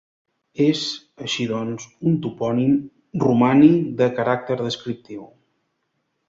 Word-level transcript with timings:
És, 0.67 0.79
així 1.25 1.45
doncs, 1.51 1.85
un 2.11 2.15
topònim 2.23 2.73
romànic 3.25 3.93
de 4.01 4.09
caràcter 4.21 4.59
descriptiu. 4.65 5.29